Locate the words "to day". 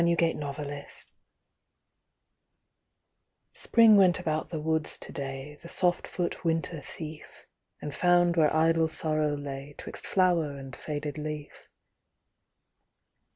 4.97-5.59